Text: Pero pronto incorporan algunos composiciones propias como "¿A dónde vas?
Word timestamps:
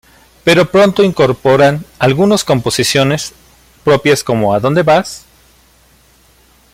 Pero 0.43 0.71
pronto 0.71 1.03
incorporan 1.03 1.85
algunos 1.99 2.43
composiciones 2.43 3.33
propias 3.83 4.23
como 4.23 4.55
"¿A 4.55 4.59
dónde 4.59 4.81
vas? 4.81 5.25